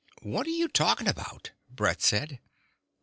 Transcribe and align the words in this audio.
"What 0.23 0.47
are 0.47 0.49
you 0.49 0.67
talking 0.67 1.07
about?" 1.07 1.51
Brett 1.69 2.01
said. 2.01 2.39